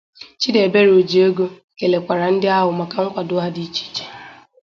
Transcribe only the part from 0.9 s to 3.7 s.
Ojiego kèlèkwara ndị ahụ maka nkwàdo ha dị